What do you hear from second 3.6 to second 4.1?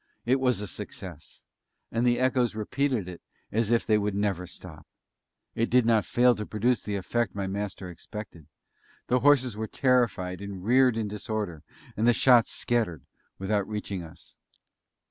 if they